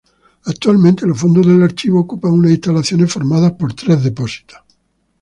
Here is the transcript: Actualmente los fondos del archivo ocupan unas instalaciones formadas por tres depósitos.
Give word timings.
Actualmente 0.47 1.05
los 1.05 1.19
fondos 1.19 1.45
del 1.45 1.61
archivo 1.61 1.99
ocupan 1.99 2.31
unas 2.31 2.49
instalaciones 2.49 3.13
formadas 3.13 3.51
por 3.53 3.73
tres 3.75 4.03
depósitos. 4.03 4.57